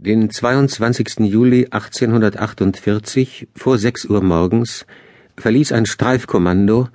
[0.00, 1.26] Den 22.
[1.26, 4.86] Juli 1848 vor 6 Uhr morgens
[5.36, 6.86] verließ ein Streifkommando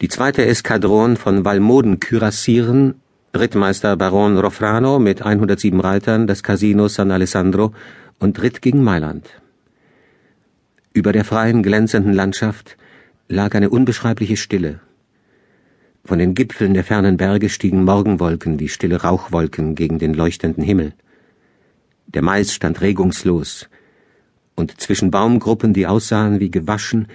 [0.00, 2.94] die zweite Eskadron von Valmoden-Kürassieren,
[3.36, 7.74] Rittmeister Baron Rofrano mit 107 Reitern das Casino San Alessandro
[8.20, 9.28] und ritt gegen Mailand.
[10.94, 12.78] Über der freien, glänzenden Landschaft
[13.28, 14.80] lag eine unbeschreibliche Stille.
[16.06, 20.94] Von den Gipfeln der fernen Berge stiegen Morgenwolken wie stille Rauchwolken gegen den leuchtenden Himmel.
[22.06, 23.68] Der Mais stand regungslos,
[24.54, 27.08] und zwischen Baumgruppen, die aussahen wie gewaschen,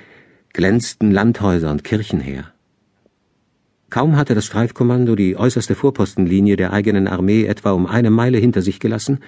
[0.53, 2.53] glänzten Landhäuser und Kirchen her.
[3.89, 8.61] Kaum hatte das Streifkommando die äußerste Vorpostenlinie der eigenen Armee etwa um eine Meile hinter
[8.61, 9.19] sich gelassen,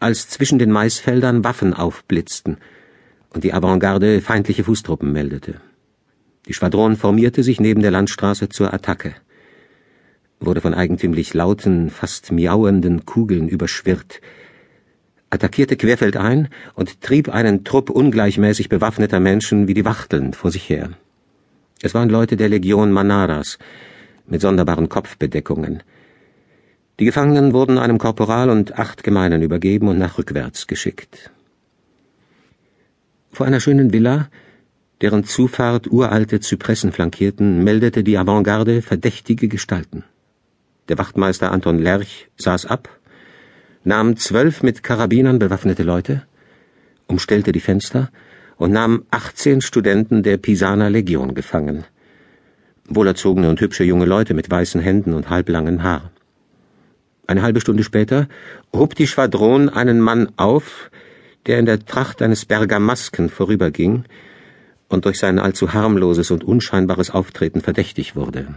[0.00, 2.58] als zwischen den Maisfeldern Waffen aufblitzten
[3.30, 5.60] und die Avantgarde feindliche Fußtruppen meldete.
[6.46, 9.14] Die Schwadron formierte sich neben der Landstraße zur Attacke,
[10.40, 14.20] wurde von eigentümlich lauten, fast miauenden Kugeln überschwirrt,
[15.30, 20.90] attackierte querfeldein und trieb einen Trupp ungleichmäßig bewaffneter Menschen wie die Wachteln vor sich her.
[21.82, 23.58] Es waren Leute der Legion Manaras
[24.26, 25.82] mit sonderbaren Kopfbedeckungen.
[26.98, 31.30] Die Gefangenen wurden einem Korporal und acht Gemeinen übergeben und nach rückwärts geschickt.
[33.30, 34.28] Vor einer schönen Villa,
[35.00, 40.02] deren Zufahrt uralte Zypressen flankierten, meldete die Avantgarde verdächtige Gestalten.
[40.88, 42.97] Der Wachtmeister Anton Lerch saß ab
[43.88, 46.22] nahm zwölf mit Karabinern bewaffnete Leute,
[47.06, 48.10] umstellte die Fenster
[48.58, 51.84] und nahm 18 Studenten der Pisaner Legion gefangen.
[52.86, 56.10] Wohlerzogene und hübsche junge Leute mit weißen Händen und halblangen Haar.
[57.26, 58.28] Eine halbe Stunde später
[58.74, 60.90] hob die Schwadron einen Mann auf,
[61.46, 64.04] der in der Tracht eines Bergamasken vorüberging
[64.88, 68.48] und durch sein allzu harmloses und unscheinbares Auftreten verdächtig wurde.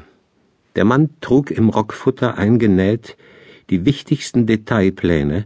[0.75, 3.15] Der Mann trug im Rockfutter eingenäht
[3.69, 5.45] die wichtigsten Detailpläne,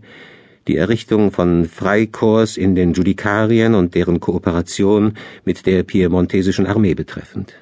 [0.68, 5.14] die Errichtung von Freikorps in den Judikarien und deren Kooperation
[5.44, 7.54] mit der piemontesischen Armee betreffend.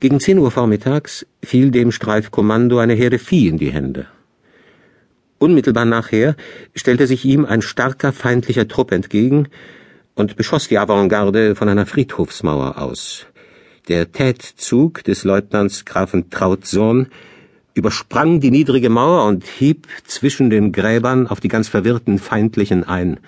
[0.00, 4.06] Gegen zehn Uhr vormittags fiel dem Streifkommando eine Herde Vieh in die Hände.
[5.38, 6.36] Unmittelbar nachher
[6.74, 9.48] stellte sich ihm ein starker feindlicher Trupp entgegen
[10.14, 13.26] und beschoss die Avantgarde von einer Friedhofsmauer aus.
[13.88, 17.08] Der Tätzug des Leutnants Grafen Trautsohn
[17.80, 23.20] übersprang die niedrige Mauer und hieb zwischen den Gräbern auf die ganz verwirrten Feindlichen ein,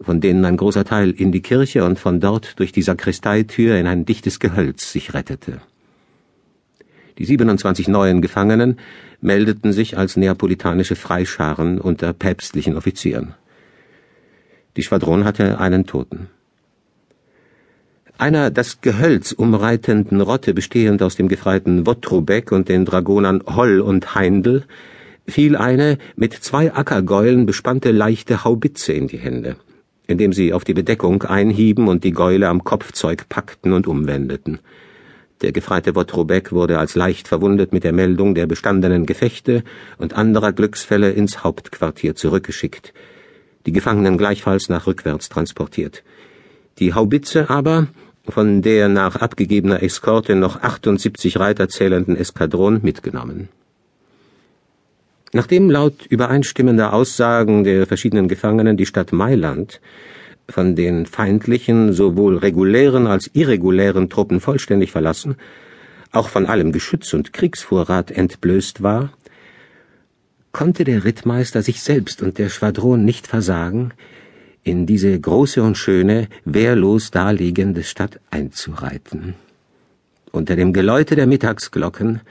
[0.00, 3.86] von denen ein großer Teil in die Kirche und von dort durch die Sakristeitür in
[3.86, 5.60] ein dichtes Gehölz sich rettete.
[7.18, 8.78] Die 27 neuen Gefangenen
[9.20, 13.34] meldeten sich als neapolitanische Freischaren unter päpstlichen Offizieren.
[14.78, 16.30] Die Schwadron hatte einen Toten.
[18.16, 24.14] Einer das Gehölz umreitenden Rotte, bestehend aus dem Gefreiten Wotrubeck und den Dragonern Holl und
[24.14, 24.62] Heindl,
[25.26, 29.56] fiel eine mit zwei Ackergäulen bespannte leichte Haubitze in die Hände,
[30.06, 34.60] indem sie auf die Bedeckung einhieben und die Gäule am Kopfzeug packten und umwendeten.
[35.42, 39.64] Der Gefreite Wotrubeck wurde als leicht verwundet mit der Meldung der bestandenen Gefechte
[39.98, 42.94] und anderer Glücksfälle ins Hauptquartier zurückgeschickt,
[43.66, 46.04] die Gefangenen gleichfalls nach rückwärts transportiert.
[46.78, 47.88] Die Haubitze aber
[48.28, 53.48] von der nach abgegebener Eskorte noch 78 Reiter zählenden Eskadron mitgenommen.
[55.32, 59.80] Nachdem laut übereinstimmender Aussagen der verschiedenen Gefangenen die Stadt Mailand
[60.48, 65.36] von den feindlichen, sowohl regulären als irregulären Truppen vollständig verlassen,
[66.12, 69.12] auch von allem Geschütz und Kriegsvorrat entblößt war,
[70.52, 73.92] konnte der Rittmeister sich selbst und der Schwadron nicht versagen,
[74.64, 79.34] in diese große und schöne, wehrlos daliegende Stadt einzureiten.
[80.32, 82.22] Unter dem Geläute der Mittagsglocken,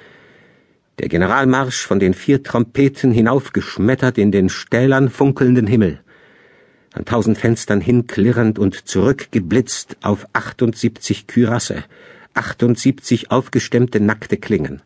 [1.00, 6.00] der Generalmarsch von den vier Trompeten hinaufgeschmettert in den stählern funkelnden Himmel,
[6.94, 11.84] an tausend Fenstern hinklirrend und zurückgeblitzt auf 78 Kürasse,
[12.34, 14.82] 78 aufgestemmte nackte Klingen.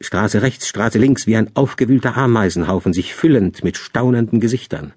[0.00, 4.92] Straße rechts, Straße links, wie ein aufgewühlter Ameisenhaufen, sich füllend mit staunenden Gesichtern.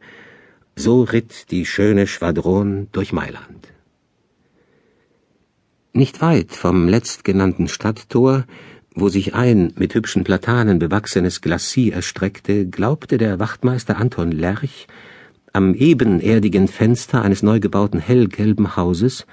[0.83, 3.67] So ritt die schöne Schwadron durch Mailand.
[5.93, 8.45] Nicht weit vom letztgenannten Stadttor,
[8.95, 14.87] wo sich ein mit hübschen Platanen bewachsenes Glacis erstreckte, glaubte der Wachtmeister Anton Lerch,
[15.53, 19.27] am ebenerdigen Fenster eines neu gebauten hellgelben Hauses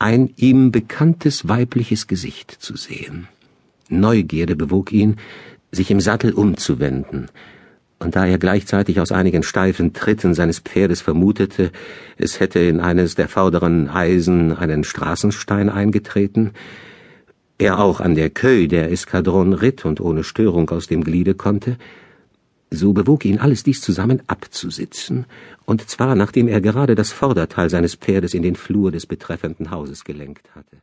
[0.00, 3.28] ein ihm bekanntes weibliches Gesicht zu sehen.
[3.88, 5.18] Neugierde bewog ihn,
[5.70, 7.28] sich im Sattel umzuwenden,
[8.00, 11.70] und da er gleichzeitig aus einigen steifen Tritten seines Pferdes vermutete,
[12.16, 16.50] es hätte in eines der vorderen Eisen einen Straßenstein eingetreten,
[17.58, 21.76] er auch an der Köh der Eskadron ritt und ohne Störung aus dem Gliede konnte,
[22.72, 25.26] So bewog ihn alles dies zusammen abzusitzen,
[25.66, 30.04] und zwar nachdem er gerade das Vorderteil seines Pferdes in den Flur des betreffenden Hauses
[30.04, 30.80] gelenkt hatte.